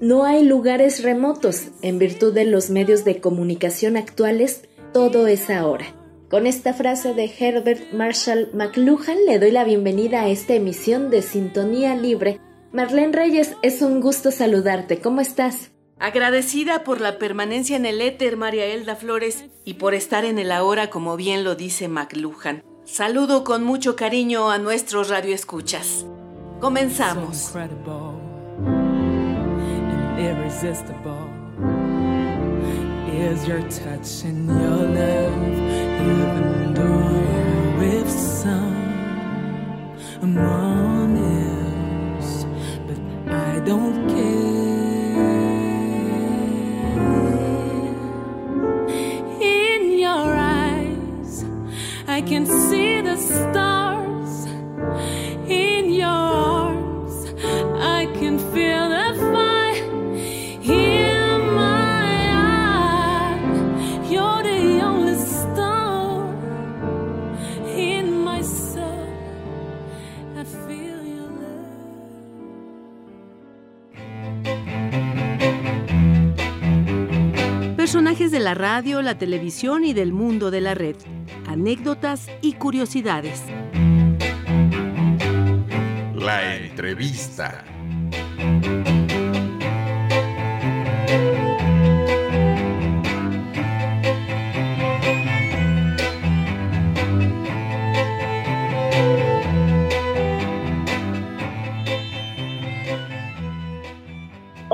[0.00, 1.68] No hay lugares remotos.
[1.82, 4.62] En virtud de los medios de comunicación actuales,
[4.94, 5.84] todo es ahora.
[6.30, 11.20] Con esta frase de Herbert Marshall McLuhan le doy la bienvenida a esta emisión de
[11.20, 12.40] Sintonía Libre.
[12.72, 15.00] Marlene Reyes, es un gusto saludarte.
[15.00, 15.72] ¿Cómo estás?
[15.98, 20.52] Agradecida por la permanencia en el éter, María Elda Flores, y por estar en el
[20.52, 22.62] ahora, como bien lo dice McLuhan.
[22.84, 26.06] Saludo con mucho cariño a nuestros radioescuchas.
[26.60, 27.52] Comenzamos.
[30.20, 31.30] irresistible
[33.10, 35.69] is your touch and your love,
[78.80, 80.96] la televisión y del mundo de la red.
[81.46, 83.42] Anécdotas y curiosidades.
[86.14, 87.64] La entrevista.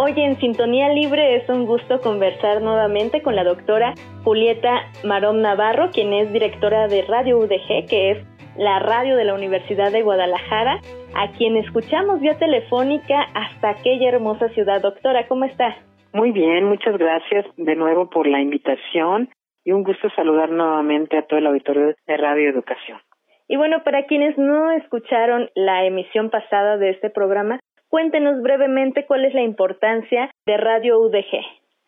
[0.06, 4.70] Hoy en Sintonía Libre es un gusto conversar nuevamente con la doctora Julieta
[5.02, 8.18] Marón Navarro, quien es directora de Radio UDG, que es
[8.56, 10.78] la radio de la Universidad de Guadalajara,
[11.16, 14.80] a quien escuchamos vía telefónica hasta aquella hermosa ciudad.
[14.80, 15.76] Doctora, ¿cómo está?
[16.12, 19.28] Muy bien, muchas gracias de nuevo por la invitación
[19.64, 23.00] y un gusto saludar nuevamente a todo el auditorio de Radio Educación.
[23.48, 27.58] Y bueno, para quienes no escucharon la emisión pasada de este programa,
[27.96, 31.40] Cuéntenos brevemente cuál es la importancia de Radio UDG.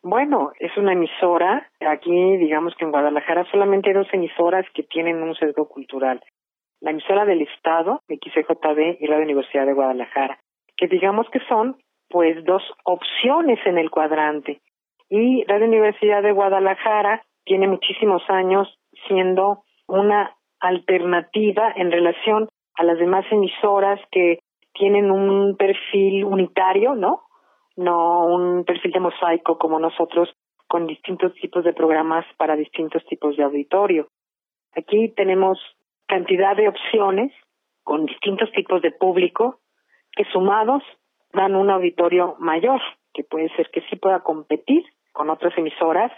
[0.02, 1.68] Bueno, es una emisora.
[1.80, 6.22] Aquí, digamos que en Guadalajara solamente hay dos emisoras que tienen un sesgo cultural.
[6.80, 10.38] La emisora del Estado, XCJB, y la Universidad de Guadalajara,
[10.78, 11.76] que digamos que son,
[12.08, 14.62] pues, dos opciones en el cuadrante.
[15.10, 22.48] Y Radio Universidad de Guadalajara tiene muchísimos años siendo una alternativa en relación
[22.78, 24.38] a las demás emisoras que
[24.78, 27.24] tienen un perfil unitario, ¿no?
[27.76, 30.28] No un perfil de mosaico como nosotros
[30.66, 34.08] con distintos tipos de programas para distintos tipos de auditorio.
[34.76, 35.58] Aquí tenemos
[36.06, 37.32] cantidad de opciones
[37.82, 39.60] con distintos tipos de público
[40.12, 40.82] que sumados
[41.32, 42.80] dan un auditorio mayor,
[43.14, 46.12] que puede ser que sí pueda competir con otras emisoras.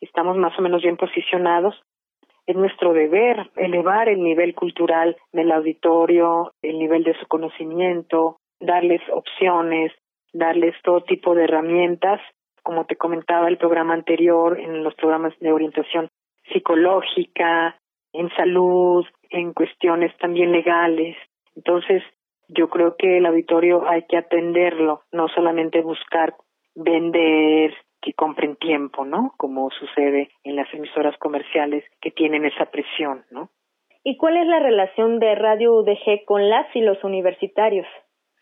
[0.00, 1.74] Estamos más o menos bien posicionados
[2.46, 9.02] es nuestro deber elevar el nivel cultural del auditorio, el nivel de su conocimiento, darles
[9.12, 9.92] opciones,
[10.32, 12.20] darles todo tipo de herramientas,
[12.62, 16.08] como te comentaba el programa anterior, en los programas de orientación
[16.52, 17.76] psicológica,
[18.12, 21.16] en salud, en cuestiones también legales.
[21.54, 22.02] Entonces,
[22.48, 26.34] yo creo que el auditorio hay que atenderlo, no solamente buscar
[26.74, 29.32] vender, que compren tiempo, ¿no?
[29.36, 33.50] Como sucede en las emisoras comerciales que tienen esa presión, ¿no?
[34.04, 37.86] ¿Y cuál es la relación de Radio UDG con las y los universitarios?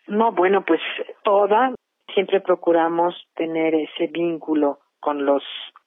[0.07, 0.79] No, bueno, pues
[1.23, 1.73] toda.
[2.13, 5.43] Siempre procuramos tener ese vínculo con los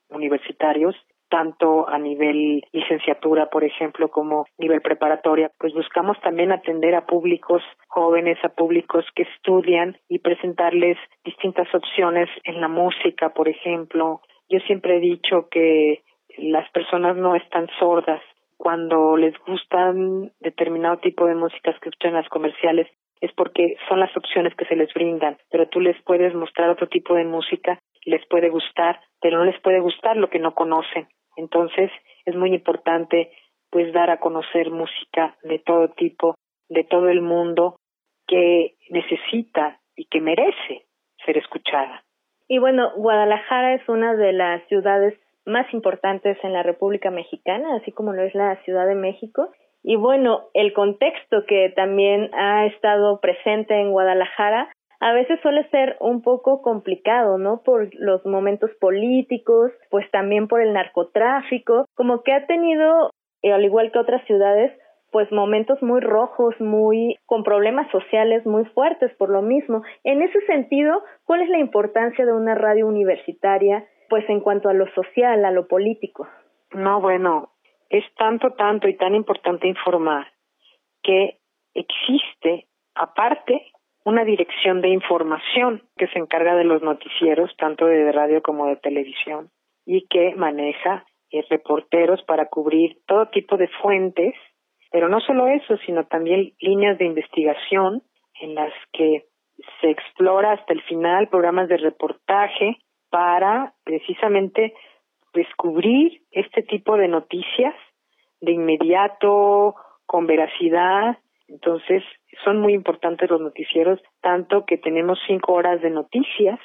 [0.09, 0.97] universitarios
[1.29, 7.63] tanto a nivel licenciatura, por ejemplo, como nivel preparatoria, pues buscamos también atender a públicos
[7.89, 14.21] jóvenes, a públicos que estudian y presentarles distintas opciones en la música, por ejemplo.
[14.49, 16.03] Yo siempre he dicho que
[16.39, 18.23] las personas no están sordas.
[18.57, 22.89] Cuando les gustan determinado tipo de músicas que escuchan las comerciales,
[23.21, 26.89] es porque son las opciones que se les brindan, pero tú les puedes mostrar otro
[26.89, 31.09] tipo de música, les puede gustar, pero no les puede gustar lo que no conocen.
[31.39, 31.91] Entonces,
[32.27, 33.31] es muy importante
[33.71, 36.35] pues dar a conocer música de todo tipo,
[36.69, 37.77] de todo el mundo
[38.27, 40.87] que necesita y que merece
[41.25, 42.03] ser escuchada.
[42.49, 45.15] Y bueno, Guadalajara es una de las ciudades
[45.45, 49.53] más importantes en la República Mexicana, así como lo es la Ciudad de México.
[49.85, 55.97] Y bueno, el contexto que también ha estado presente en Guadalajara a veces suele ser
[56.01, 57.63] un poco complicado, ¿no?
[57.63, 63.11] Por los momentos políticos, pues también por el narcotráfico, como que ha tenido,
[63.43, 64.73] eh, al igual que otras ciudades,
[65.11, 69.83] pues momentos muy rojos, muy con problemas sociales muy fuertes por lo mismo.
[70.05, 74.75] En ese sentido, ¿cuál es la importancia de una radio universitaria pues en cuanto a
[74.75, 76.27] lo social, a lo político?
[76.73, 77.51] No, bueno,
[77.89, 80.27] es tanto, tanto y tan importante informar
[81.03, 81.39] que
[81.75, 83.73] existe aparte
[84.09, 88.77] una dirección de información que se encarga de los noticieros, tanto de radio como de
[88.77, 89.51] televisión,
[89.85, 94.35] y que maneja eh, reporteros para cubrir todo tipo de fuentes,
[94.91, 98.03] pero no solo eso, sino también líneas de investigación
[98.41, 99.27] en las que
[99.81, 102.79] se explora hasta el final programas de reportaje
[103.11, 104.75] para precisamente
[105.35, 107.75] descubrir este tipo de noticias
[108.41, 109.75] de inmediato,
[110.07, 111.19] con veracidad.
[111.49, 112.03] Entonces,
[112.45, 116.59] son muy importantes los noticieros, tanto que tenemos cinco horas de noticias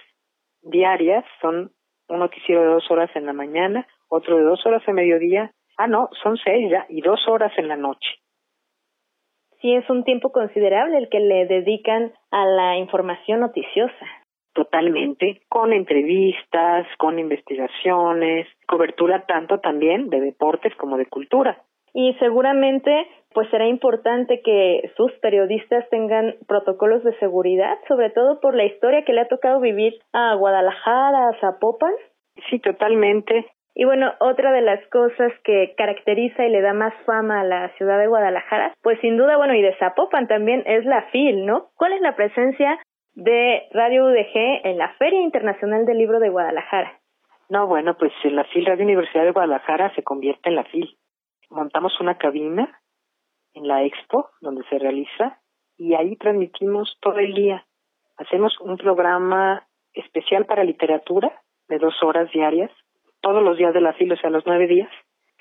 [0.62, 1.72] diarias, son
[2.10, 5.88] un noticiero de dos horas en la mañana, otro de dos horas a mediodía, ah
[5.88, 8.10] no, son seis ya, y dos horas en la noche.
[9.62, 14.06] Sí, es un tiempo considerable el que le dedican a la información noticiosa.
[14.54, 21.64] Totalmente, con entrevistas, con investigaciones, cobertura tanto también de deportes como de cultura
[21.94, 28.56] y seguramente pues será importante que sus periodistas tengan protocolos de seguridad, sobre todo por
[28.56, 31.94] la historia que le ha tocado vivir a Guadalajara, a Zapopan.
[32.50, 33.46] Sí, totalmente.
[33.76, 37.70] Y bueno, otra de las cosas que caracteriza y le da más fama a la
[37.78, 41.70] ciudad de Guadalajara, pues sin duda, bueno, y de Zapopan también es la FIL, ¿no?
[41.76, 42.80] ¿Cuál es la presencia
[43.16, 47.00] de Radio UDG en la Feria Internacional del Libro de Guadalajara?
[47.50, 50.98] No, bueno, pues la FIL Radio Universidad de Guadalajara se convierte en la FIL
[51.54, 52.80] montamos una cabina
[53.54, 55.40] en la expo donde se realiza
[55.78, 57.66] y ahí transmitimos todo el día.
[58.18, 62.72] Hacemos un programa especial para literatura de dos horas diarias,
[63.22, 64.90] todos los días de la fila, o sea, los nueve días,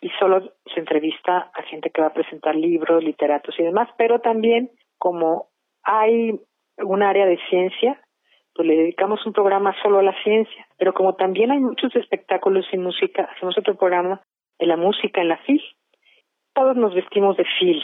[0.00, 4.20] y solo se entrevista a gente que va a presentar libros, literatos y demás, pero
[4.20, 5.48] también como
[5.82, 6.40] hay
[6.78, 8.00] un área de ciencia,
[8.54, 12.66] pues le dedicamos un programa solo a la ciencia, pero como también hay muchos espectáculos
[12.72, 14.20] y música, hacemos otro programa
[14.58, 15.62] de la música en la FIL,
[16.54, 17.82] todos nos vestimos de fil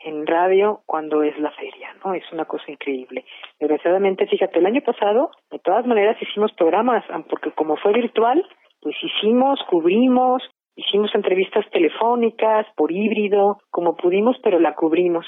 [0.00, 2.14] en radio cuando es la feria, ¿no?
[2.14, 3.24] Es una cosa increíble.
[3.58, 8.46] Desgraciadamente, fíjate, el año pasado, de todas maneras, hicimos programas, porque como fue virtual,
[8.80, 10.42] pues hicimos, cubrimos,
[10.76, 15.26] hicimos entrevistas telefónicas, por híbrido, como pudimos, pero la cubrimos,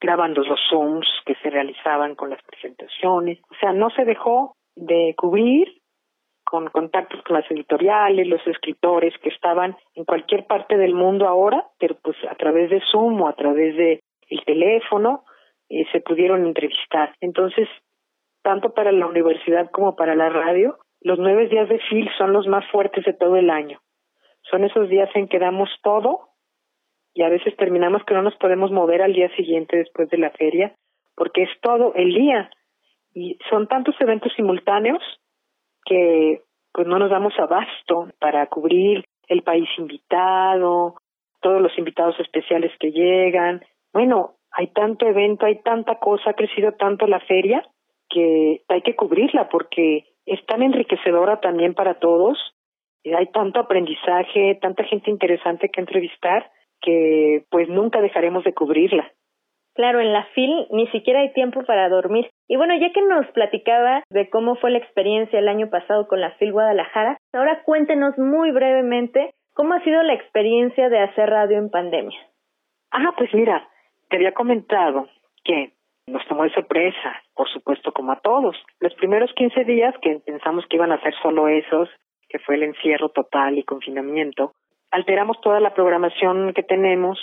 [0.00, 3.38] grabando los Zooms que se realizaban con las presentaciones.
[3.50, 5.80] O sea, no se dejó de cubrir
[6.50, 11.64] con contactos con las editoriales, los escritores que estaban en cualquier parte del mundo ahora,
[11.78, 13.99] pero pues a través de Zoom o a través de
[14.30, 15.24] el teléfono
[15.68, 17.14] eh, se pudieron entrevistar.
[17.20, 17.68] Entonces,
[18.42, 22.46] tanto para la universidad como para la radio, los nueve días de FIL son los
[22.46, 23.80] más fuertes de todo el año.
[24.50, 26.30] Son esos días en que damos todo
[27.14, 30.30] y a veces terminamos que no nos podemos mover al día siguiente después de la
[30.30, 30.74] feria,
[31.16, 32.50] porque es todo el día.
[33.12, 35.02] Y son tantos eventos simultáneos
[35.84, 40.96] que pues no nos damos abasto para cubrir el país invitado,
[41.40, 43.62] todos los invitados especiales que llegan.
[43.92, 47.62] Bueno, hay tanto evento, hay tanta cosa, ha crecido tanto la feria
[48.08, 52.38] que hay que cubrirla porque es tan enriquecedora también para todos.
[53.04, 59.10] Hay tanto aprendizaje, tanta gente interesante que entrevistar que pues nunca dejaremos de cubrirla.
[59.74, 62.28] Claro, en la FIL ni siquiera hay tiempo para dormir.
[62.48, 66.20] Y bueno, ya que nos platicaba de cómo fue la experiencia el año pasado con
[66.20, 71.58] la FIL Guadalajara, ahora cuéntenos muy brevemente cómo ha sido la experiencia de hacer radio
[71.58, 72.18] en pandemia.
[72.90, 73.68] Ah, pues mira,
[74.10, 75.08] te había comentado
[75.44, 75.72] que
[76.06, 78.56] nos tomó de sorpresa, por supuesto, como a todos.
[78.80, 81.88] Los primeros 15 días que pensamos que iban a ser solo esos,
[82.28, 84.52] que fue el encierro total y confinamiento,
[84.90, 87.18] alteramos toda la programación que tenemos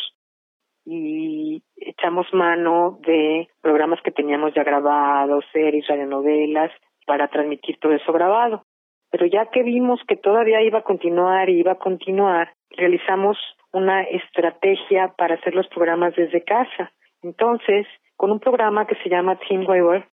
[0.86, 6.72] y echamos mano de programas que teníamos ya grabados, series, radionovelas,
[7.06, 8.64] para transmitir todo eso grabado.
[9.10, 13.38] Pero ya que vimos que todavía iba a continuar y iba a continuar, realizamos
[13.72, 16.92] una estrategia para hacer los programas desde casa.
[17.22, 20.08] Entonces, con un programa que se llama TeamWeaver,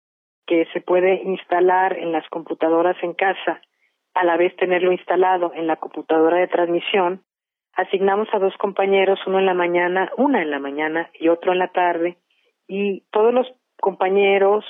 [0.47, 3.61] que se puede instalar en las computadoras en casa,
[4.15, 7.23] a la vez tenerlo instalado en la computadora de transmisión,
[7.75, 11.59] asignamos a dos compañeros, uno en la mañana, una en la mañana y otro en
[11.59, 12.19] la tarde,
[12.69, 13.47] y todos los
[13.81, 14.65] compañeros,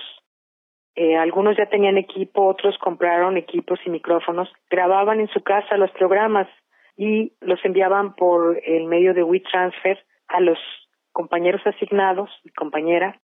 [0.94, 5.90] eh, algunos ya tenían equipo, otros compraron equipos y micrófonos, grababan en su casa los
[5.92, 6.48] programas
[6.96, 10.58] y los enviaban por el medio de WeTransfer a los
[11.12, 13.20] compañeros asignados y compañera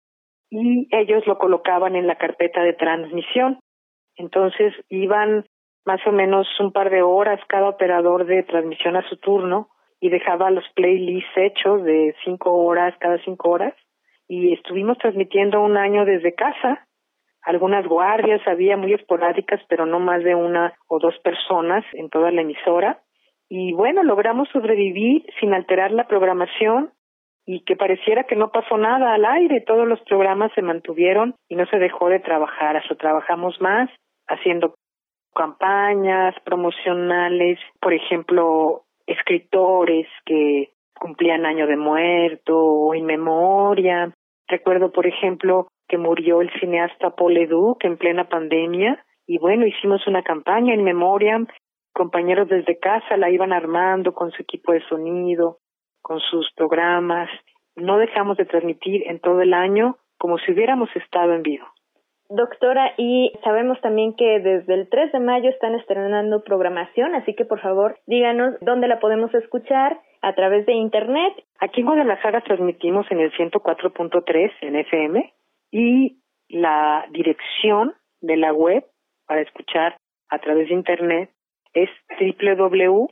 [0.50, 3.60] y ellos lo colocaban en la carpeta de transmisión.
[4.16, 5.44] Entonces iban
[5.84, 9.68] más o menos un par de horas cada operador de transmisión a su turno
[10.00, 13.74] y dejaba los playlists hechos de cinco horas cada cinco horas
[14.28, 16.86] y estuvimos transmitiendo un año desde casa.
[17.48, 22.30] Algunas guardias había muy esporádicas, pero no más de una o dos personas en toda
[22.30, 23.00] la emisora.
[23.48, 26.90] Y bueno, logramos sobrevivir sin alterar la programación
[27.46, 29.62] y que pareciera que no pasó nada al aire.
[29.62, 32.76] Todos los programas se mantuvieron y no se dejó de trabajar.
[32.76, 33.88] Hasta trabajamos más
[34.26, 34.74] haciendo
[35.34, 44.12] campañas promocionales, por ejemplo, escritores que cumplían año de muerto o en memoria.
[44.48, 50.06] Recuerdo, por ejemplo, que murió el cineasta Paul Leduc en plena pandemia y bueno, hicimos
[50.06, 51.38] una campaña en memoria.
[51.92, 55.58] Compañeros desde casa la iban armando con su equipo de sonido,
[56.00, 57.28] con sus programas.
[57.76, 61.66] No dejamos de transmitir en todo el año como si hubiéramos estado en vivo.
[62.30, 67.44] Doctora, y sabemos también que desde el 3 de mayo están estrenando programación, así que
[67.44, 71.34] por favor díganos dónde la podemos escuchar a través de Internet.
[71.60, 75.32] Aquí en Guadalajara transmitimos en el 104.3 en FM
[75.70, 78.84] y la dirección de la web
[79.26, 79.96] para escuchar
[80.30, 81.30] a través de Internet
[81.72, 83.08] es www.radio.udg.mx.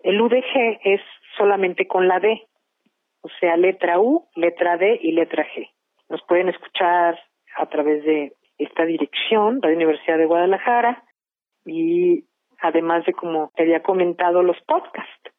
[0.00, 1.00] El UDG es
[1.36, 2.46] solamente con la D,
[3.22, 5.68] o sea, letra U, letra D y letra G.
[6.08, 7.18] Nos pueden escuchar
[7.56, 11.04] a través de esta dirección, Radio Universidad de Guadalajara,
[11.64, 12.24] y
[12.60, 15.30] además de, como te había comentado, los podcasts,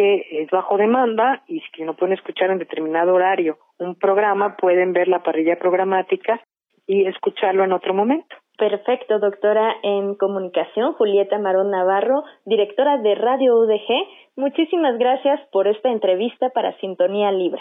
[0.00, 4.94] que es bajo demanda y si no pueden escuchar en determinado horario un programa, pueden
[4.94, 6.40] ver la parrilla programática
[6.86, 8.34] y escucharlo en otro momento.
[8.56, 14.06] Perfecto, doctora en comunicación, Julieta Marón Navarro, directora de Radio UDG.
[14.36, 17.60] Muchísimas gracias por esta entrevista para Sintonía Libre.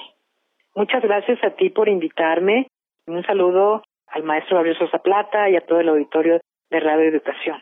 [0.76, 2.68] Muchas gracias a ti por invitarme.
[3.06, 7.62] Un saludo al maestro Gabriel Sosa Plata y a todo el auditorio de Radio Educación.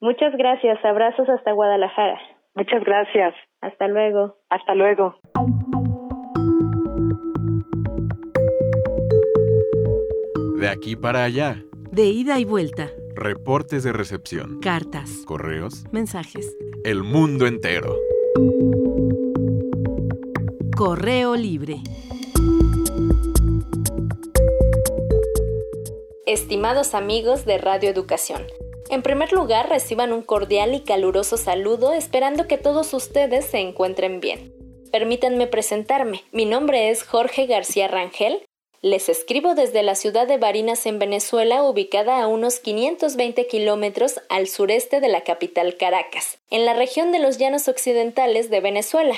[0.00, 0.84] Muchas gracias.
[0.84, 2.20] Abrazos hasta Guadalajara.
[2.54, 3.34] Muchas gracias.
[3.60, 4.36] Hasta luego.
[4.48, 5.16] Hasta luego.
[10.58, 12.90] De aquí para allá de ida y vuelta.
[13.14, 14.60] Reportes de recepción.
[14.60, 15.22] Cartas.
[15.24, 15.84] Correos.
[15.90, 16.56] Mensajes.
[16.84, 17.96] El mundo entero.
[20.76, 21.78] Correo libre.
[26.26, 28.42] Estimados amigos de Radio Educación,
[28.90, 34.20] en primer lugar reciban un cordial y caluroso saludo esperando que todos ustedes se encuentren
[34.20, 34.52] bien.
[34.90, 36.24] Permítanme presentarme.
[36.32, 38.42] Mi nombre es Jorge García Rangel
[38.80, 44.46] les escribo desde la ciudad de Barinas en Venezuela, ubicada a unos 520 kilómetros al
[44.46, 49.16] sureste de la capital Caracas, en la región de los llanos occidentales de Venezuela.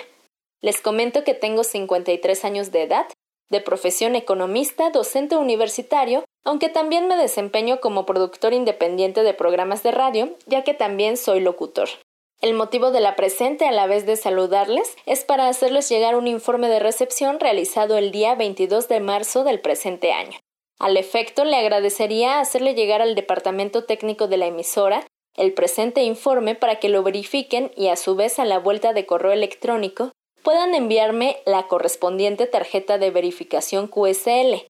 [0.62, 3.06] Les comento que tengo 53 años de edad,
[3.50, 9.90] de profesión economista, docente universitario, aunque también me desempeño como productor independiente de programas de
[9.90, 11.88] radio, ya que también soy locutor.
[12.40, 16.26] El motivo de la presente, a la vez de saludarles, es para hacerles llegar un
[16.26, 20.38] informe de recepción realizado el día 22 de marzo del presente año.
[20.78, 26.54] Al efecto, le agradecería hacerle llegar al departamento técnico de la emisora el presente informe
[26.54, 30.75] para que lo verifiquen y a su vez a la vuelta de correo electrónico puedan
[30.75, 34.66] enviarme la correspondiente tarjeta de verificación QSL.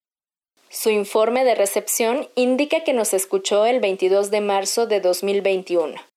[0.68, 6.10] Su informe de recepción indica que nos escuchó el 22 de marzo de 2021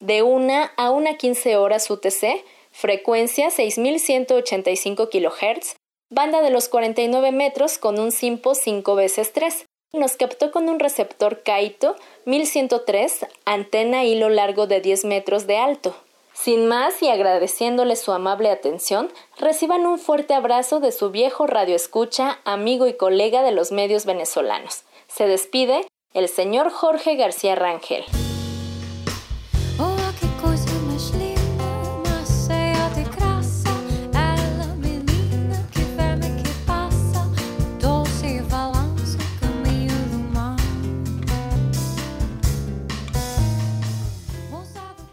[0.00, 5.76] de 1 a 1.15 horas UTC, frecuencia 6185 kHz,
[6.10, 9.66] banda de los 49 metros con un SIMPO 5 veces 3.
[9.92, 15.94] Nos captó con un receptor Kaito 1103, antena hilo largo de 10 metros de alto.
[16.42, 22.38] Sin más y agradeciéndole su amable atención, reciban un fuerte abrazo de su viejo radioescucha,
[22.46, 24.84] amigo y colega de los medios venezolanos.
[25.06, 28.06] Se despide el señor Jorge García Rangel.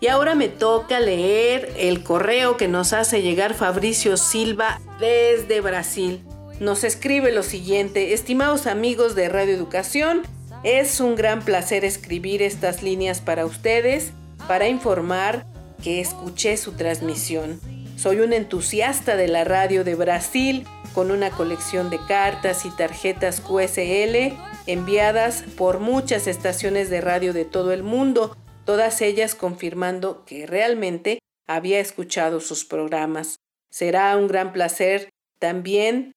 [0.07, 6.23] Y ahora me toca leer el correo que nos hace llegar Fabricio Silva desde Brasil.
[6.61, 10.21] Nos escribe lo siguiente, estimados amigos de Radio Educación,
[10.63, 14.13] es un gran placer escribir estas líneas para ustedes,
[14.47, 15.45] para informar
[15.83, 17.59] que escuché su transmisión.
[17.97, 23.41] Soy un entusiasta de la radio de Brasil con una colección de cartas y tarjetas
[23.41, 24.37] QSL
[24.67, 31.19] enviadas por muchas estaciones de radio de todo el mundo, todas ellas confirmando que realmente
[31.47, 33.37] había escuchado sus programas.
[33.71, 35.07] Será un gran placer
[35.39, 36.11] también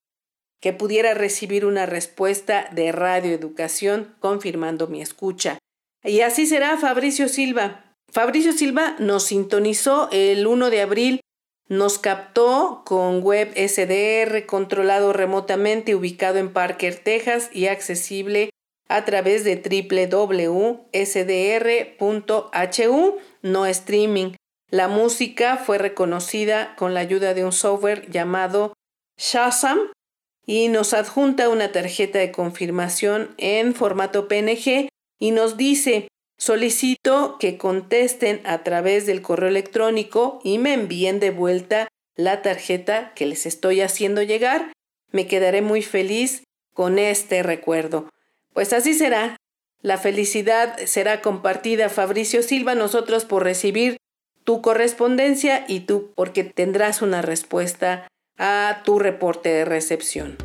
[0.61, 5.59] que pudiera recibir una respuesta de Radio Educación confirmando mi escucha.
[6.02, 7.95] Y así será Fabricio Silva.
[8.11, 11.21] Fabricio Silva nos sintonizó el 1 de abril,
[11.69, 18.50] nos captó con web SDR controlado remotamente ubicado en Parker, Texas y accesible
[18.91, 20.89] a través de www.sdr.hu,
[23.43, 24.33] no streaming.
[24.69, 28.75] La música fue reconocida con la ayuda de un software llamado
[29.17, 29.79] Shazam
[30.45, 34.89] y nos adjunta una tarjeta de confirmación en formato PNG
[35.21, 41.31] y nos dice solicito que contesten a través del correo electrónico y me envíen de
[41.31, 44.73] vuelta la tarjeta que les estoy haciendo llegar.
[45.13, 46.43] Me quedaré muy feliz
[46.75, 48.09] con este recuerdo.
[48.52, 49.37] Pues así será.
[49.83, 53.97] La felicidad será compartida, Fabricio Silva, nosotros por recibir
[54.45, 60.37] tu correspondencia y tú porque tendrás una respuesta a tu reporte de recepción.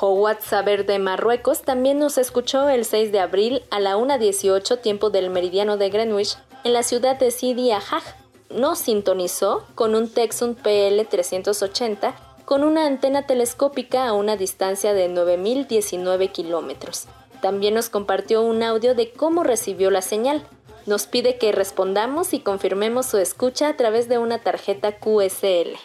[0.00, 5.10] Howard Saber de Marruecos también nos escuchó el 6 de abril a la 1.18 tiempo
[5.10, 8.02] del meridiano de Greenwich en la ciudad de Sidi Ahaj,
[8.50, 16.32] nos sintonizó con un Texun PL380 con una antena telescópica a una distancia de 9.019
[16.32, 17.06] kilómetros.
[17.40, 20.44] También nos compartió un audio de cómo recibió la señal.
[20.86, 25.78] Nos pide que respondamos y confirmemos su escucha a través de una tarjeta QSL.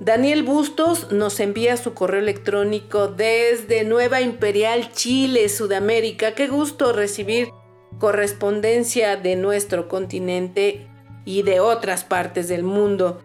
[0.00, 6.34] Daniel Bustos nos envía su correo electrónico desde Nueva Imperial, Chile, Sudamérica.
[6.34, 7.50] Qué gusto recibir
[7.98, 10.88] correspondencia de nuestro continente
[11.26, 13.22] y de otras partes del mundo.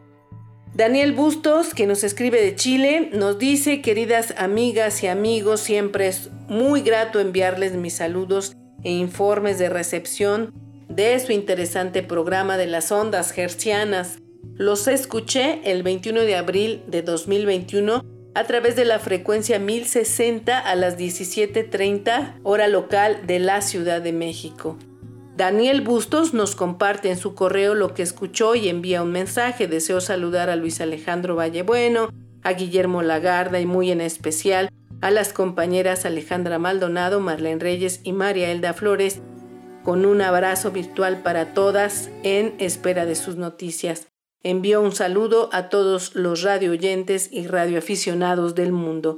[0.74, 6.30] Daniel Bustos, que nos escribe de Chile, nos dice, queridas amigas y amigos, siempre es
[6.50, 10.54] muy grato enviarles mis saludos e informes de recepción
[10.90, 14.18] de su interesante programa de las ondas hercianas.
[14.54, 18.04] Los escuché el 21 de abril de 2021
[18.36, 24.12] a través de la frecuencia 1060 a las 17.30 hora local de la Ciudad de
[24.12, 24.78] México.
[25.38, 29.68] Daniel Bustos nos comparte en su correo lo que escuchó y envía un mensaje.
[29.68, 32.10] Deseo saludar a Luis Alejandro Vallebueno,
[32.44, 34.70] a Guillermo Lagarda y muy en especial
[35.02, 39.22] a las compañeras Alejandra Maldonado, Marlene Reyes y María Elda Flores,
[39.84, 44.08] con un abrazo virtual para todas en espera de sus noticias
[44.46, 49.18] envió un saludo a todos los radio oyentes y radioaficionados del mundo.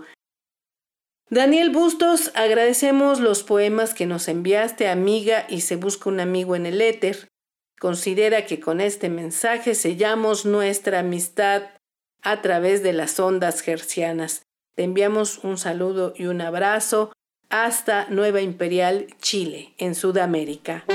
[1.30, 6.66] Daniel Bustos, agradecemos los poemas que nos enviaste, amiga, y se busca un amigo en
[6.66, 7.28] el éter.
[7.78, 11.64] Considera que con este mensaje sellamos nuestra amistad
[12.22, 14.44] a través de las ondas hercianas.
[14.76, 17.12] Te enviamos un saludo y un abrazo
[17.50, 20.86] hasta Nueva Imperial, Chile, en Sudamérica.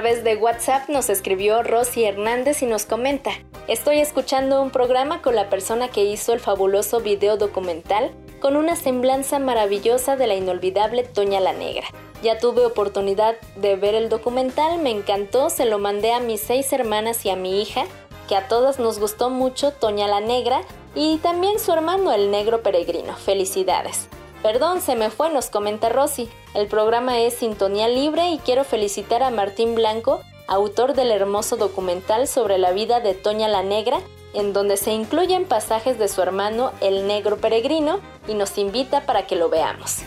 [0.00, 3.32] Través de WhatsApp nos escribió Rosy Hernández y nos comenta,
[3.68, 8.10] estoy escuchando un programa con la persona que hizo el fabuloso video documental
[8.40, 11.86] con una semblanza maravillosa de la inolvidable Toña la Negra.
[12.22, 16.72] Ya tuve oportunidad de ver el documental, me encantó, se lo mandé a mis seis
[16.72, 17.84] hermanas y a mi hija,
[18.26, 20.62] que a todas nos gustó mucho Toña la Negra
[20.94, 23.16] y también su hermano el Negro Peregrino.
[23.16, 24.08] Felicidades.
[24.42, 26.30] Perdón, se me fue, nos comenta Rosy.
[26.54, 32.26] El programa es Sintonía Libre y quiero felicitar a Martín Blanco, autor del hermoso documental
[32.26, 34.00] sobre la vida de Toña la Negra,
[34.32, 39.26] en donde se incluyen pasajes de su hermano el Negro Peregrino y nos invita para
[39.26, 39.98] que lo veamos.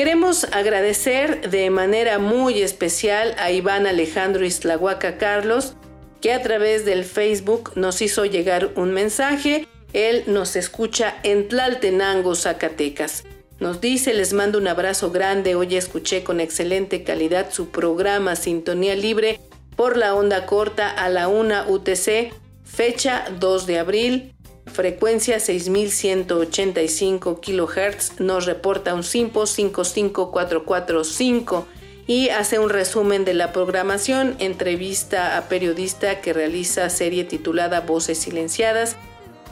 [0.00, 5.74] Queremos agradecer de manera muy especial a Iván Alejandro Islahuaca Carlos,
[6.22, 9.68] que a través del Facebook nos hizo llegar un mensaje.
[9.92, 13.24] Él nos escucha en Tlaltenango, Zacatecas.
[13.58, 18.96] Nos dice, les mando un abrazo grande, hoy escuché con excelente calidad su programa Sintonía
[18.96, 19.38] Libre
[19.76, 22.32] por la onda corta a la 1 UTC,
[22.64, 24.34] fecha 2 de abril,
[24.72, 31.66] frecuencia 6185 kHz, nos reporta un SIMPO 55445
[32.06, 38.18] y hace un resumen de la programación, entrevista a periodista que realiza serie titulada Voces
[38.18, 38.96] Silenciadas,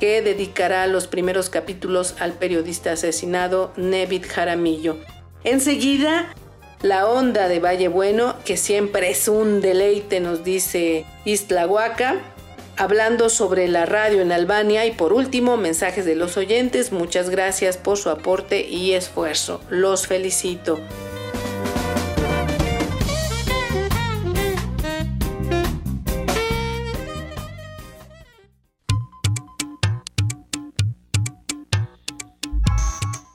[0.00, 4.96] que dedicará los primeros capítulos al periodista asesinado Nevid Jaramillo.
[5.44, 6.32] Enseguida,
[6.82, 12.20] la onda de Valle Bueno, que siempre es un deleite, nos dice Istlahuaca,
[12.78, 16.92] hablando sobre la radio en Albania y por último, mensajes de los oyentes.
[16.92, 19.60] Muchas gracias por su aporte y esfuerzo.
[19.68, 20.78] Los felicito.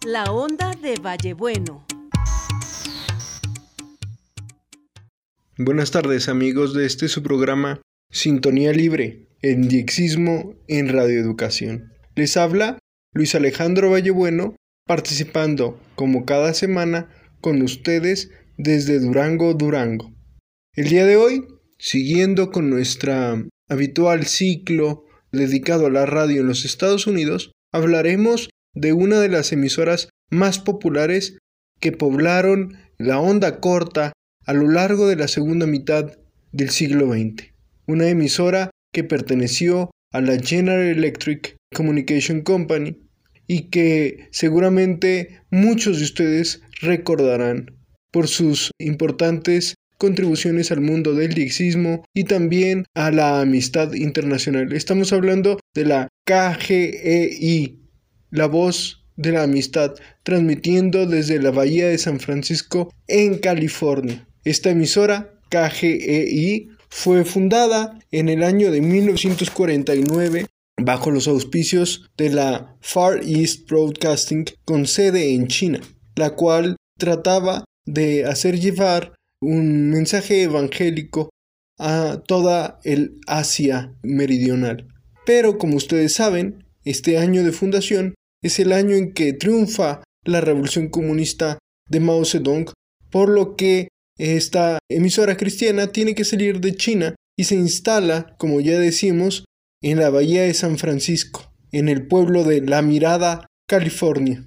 [0.06, 1.86] La onda de Vallebueno.
[5.58, 7.82] Buenas tardes amigos de este su programa
[8.14, 11.92] Sintonía Libre, en Diexismo en Radioeducación.
[12.16, 12.80] Les habla
[13.14, 14.56] Luis Alejandro Vallebueno,
[14.88, 17.10] participando como cada semana
[17.42, 20.14] con ustedes desde Durango, Durango.
[20.76, 21.46] El día de hoy,
[21.78, 25.04] siguiendo con nuestra habitual ciclo
[25.34, 30.60] dedicado a la radio en los Estados Unidos, hablaremos de una de las emisoras más
[30.60, 31.38] populares
[31.82, 34.14] que poblaron la onda corta
[34.46, 36.18] a lo largo de la segunda mitad
[36.54, 37.52] del siglo XX.
[37.88, 42.98] Una emisora que perteneció a la General Electric Communication Company
[43.48, 47.76] y que seguramente muchos de ustedes recordarán
[48.12, 54.72] por sus importantes contribuciones al mundo del diexismo y también a la amistad internacional.
[54.74, 57.80] Estamos hablando de la KGEI,
[58.30, 64.28] la voz de la amistad, transmitiendo desde la Bahía de San Francisco en California.
[64.44, 70.46] Esta emisora, KGEI, fue fundada en el año de 1949
[70.78, 75.82] bajo los auspicios de la Far East Broadcasting con sede en China,
[76.16, 81.32] la cual trataba de hacer llevar un mensaje evangélico
[81.80, 84.88] a toda el Asia meridional.
[85.26, 90.42] Pero como ustedes saben, este año de fundación es el año en que triunfa la
[90.42, 91.58] revolución comunista
[91.90, 92.72] de Mao Zedong,
[93.10, 98.62] por lo que esta emisora cristiana tiene que salir de China y se instala, como
[98.62, 99.46] ya decimos,
[99.82, 104.46] en la bahía de San Francisco, en el pueblo de La Mirada, California.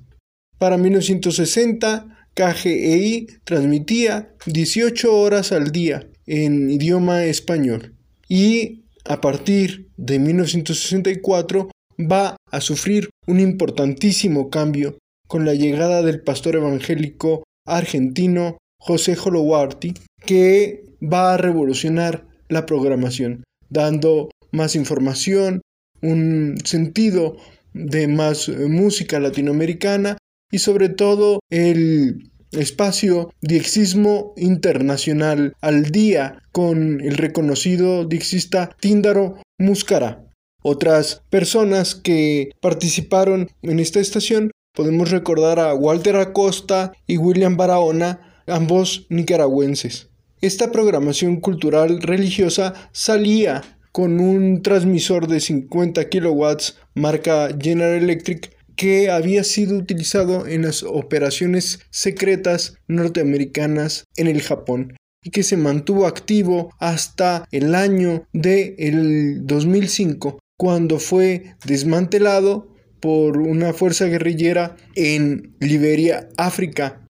[0.58, 7.94] Para 1960, KGEI transmitía 18 horas al día en idioma español
[8.28, 16.22] y a partir de 1964 va a sufrir un importantísimo cambio con la llegada del
[16.22, 19.94] pastor evangélico argentino José Holowarty,
[20.24, 25.60] que va a revolucionar la programación, dando más información,
[26.02, 27.36] un sentido
[27.74, 30.18] de más música latinoamericana
[30.50, 40.24] y sobre todo el espacio Diexismo Internacional al día con el reconocido dixista Tíndaro Muscara.
[40.62, 48.35] Otras personas que participaron en esta estación podemos recordar a Walter Acosta y William Barahona,
[48.46, 50.08] ambos nicaragüenses.
[50.40, 59.10] Esta programación cultural religiosa salía con un transmisor de 50 kilowatts marca General Electric que
[59.10, 66.06] había sido utilizado en las operaciones secretas norteamericanas en el Japón y que se mantuvo
[66.06, 72.68] activo hasta el año de el 2005 cuando fue desmantelado
[73.00, 77.05] por una fuerza guerrillera en Liberia, África,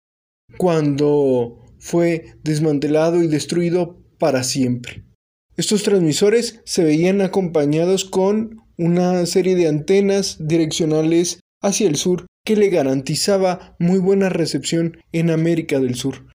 [0.56, 5.04] cuando fue desmantelado y destruido para siempre.
[5.56, 12.56] Estos transmisores se veían acompañados con una serie de antenas direccionales hacia el sur que
[12.56, 16.26] le garantizaba muy buena recepción en América del Sur.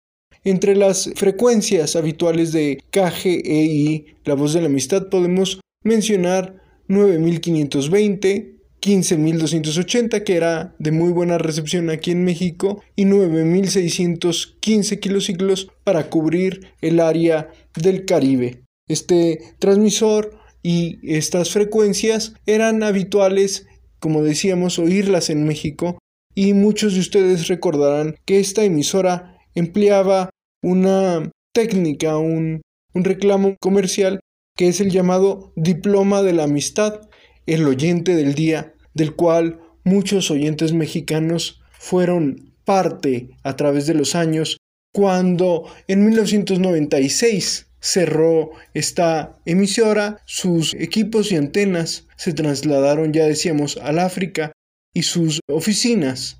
[0.43, 8.50] Entre las frecuencias habituales de KGEI, la voz de la amistad, podemos mencionar 9520,
[8.81, 16.73] 15280 que era de muy buena recepción aquí en México y 9615 kilociclos para cubrir
[16.81, 18.63] el área del Caribe.
[18.87, 23.67] Este transmisor y estas frecuencias eran habituales,
[23.99, 25.99] como decíamos, oírlas en México
[26.33, 30.31] y muchos de ustedes recordarán que esta emisora empleaba
[30.63, 32.61] una técnica, un,
[32.93, 34.19] un reclamo comercial
[34.57, 37.09] que es el llamado diploma de la amistad,
[37.45, 44.15] el oyente del día, del cual muchos oyentes mexicanos fueron parte a través de los
[44.15, 44.57] años,
[44.93, 53.99] cuando en 1996 cerró esta emisora, sus equipos y antenas se trasladaron, ya decíamos, al
[53.99, 54.51] África
[54.93, 56.39] y sus oficinas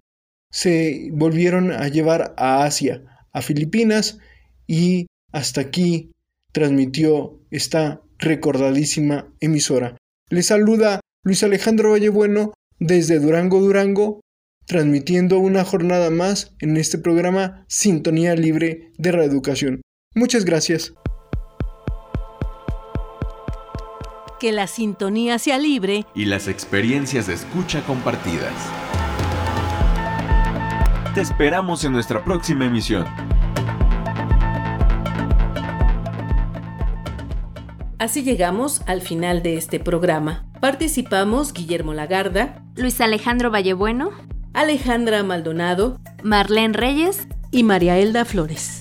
[0.52, 4.20] se volvieron a llevar a Asia, a Filipinas
[4.68, 6.12] y hasta aquí
[6.52, 9.98] transmitió esta recordadísima emisora.
[10.32, 14.22] Le saluda Luis Alejandro Vallebueno desde Durango, Durango,
[14.66, 19.82] transmitiendo una jornada más en este programa Sintonía Libre de Reeducación.
[20.16, 20.94] Muchas gracias.
[24.40, 28.54] Que la sintonía sea libre y las experiencias de escucha compartidas.
[31.14, 33.06] Te esperamos en nuestra próxima emisión.
[38.02, 40.44] Así llegamos al final de este programa.
[40.60, 44.10] Participamos Guillermo Lagarda, Luis Alejandro Vallebueno,
[44.56, 48.80] Alejandra Maldonado, Marlene Reyes y María Elda Flores.